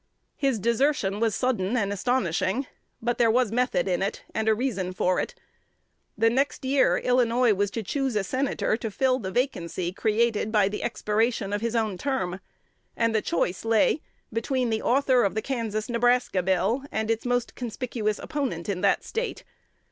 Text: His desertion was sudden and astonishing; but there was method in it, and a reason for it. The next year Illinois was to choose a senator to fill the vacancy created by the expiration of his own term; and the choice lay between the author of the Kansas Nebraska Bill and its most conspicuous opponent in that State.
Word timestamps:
His 0.35 0.57
desertion 0.57 1.19
was 1.19 1.35
sudden 1.35 1.77
and 1.77 1.93
astonishing; 1.93 2.65
but 3.03 3.19
there 3.19 3.29
was 3.29 3.51
method 3.51 3.87
in 3.87 4.01
it, 4.01 4.23
and 4.33 4.49
a 4.49 4.55
reason 4.55 4.93
for 4.93 5.19
it. 5.19 5.35
The 6.17 6.27
next 6.31 6.65
year 6.65 6.97
Illinois 6.97 7.53
was 7.53 7.69
to 7.69 7.83
choose 7.83 8.15
a 8.15 8.23
senator 8.23 8.75
to 8.77 8.89
fill 8.89 9.19
the 9.19 9.29
vacancy 9.29 9.91
created 9.91 10.51
by 10.51 10.69
the 10.69 10.81
expiration 10.81 11.53
of 11.53 11.61
his 11.61 11.75
own 11.75 11.99
term; 11.99 12.39
and 12.97 13.13
the 13.13 13.21
choice 13.21 13.63
lay 13.63 14.01
between 14.33 14.71
the 14.71 14.81
author 14.81 15.23
of 15.23 15.35
the 15.35 15.41
Kansas 15.43 15.87
Nebraska 15.87 16.41
Bill 16.41 16.81
and 16.91 17.11
its 17.11 17.23
most 17.23 17.53
conspicuous 17.53 18.17
opponent 18.17 18.67
in 18.67 18.81
that 18.81 19.03
State. 19.03 19.43